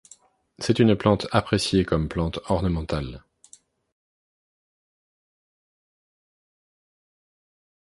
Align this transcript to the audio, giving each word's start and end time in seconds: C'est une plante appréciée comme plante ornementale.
C'est 0.57 0.79
une 0.79 0.95
plante 0.95 1.27
appréciée 1.31 1.85
comme 1.85 2.09
plante 2.09 2.39
ornementale. 2.45 3.23